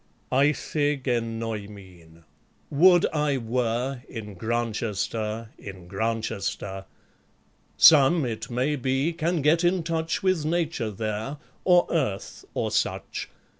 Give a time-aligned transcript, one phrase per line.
[0.31, 2.23] ei'/qe genoi/mhn...
[2.71, 6.85] would I were * In Grantchester, in Grantchester!
[7.77, 13.29] Some, it may be, can get in touch With Nature there, or Earth, or such.